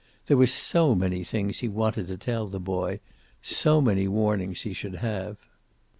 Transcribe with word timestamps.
There 0.25 0.35
were 0.37 0.47
so 0.47 0.95
many 0.95 1.23
things 1.23 1.59
he 1.59 1.67
wanted 1.67 2.07
to 2.07 2.17
tell 2.17 2.47
the 2.47 2.59
boy. 2.59 3.01
So 3.43 3.79
many 3.81 4.07
warnings 4.07 4.61
he 4.63 4.73
should 4.73 4.95
have. 4.95 5.37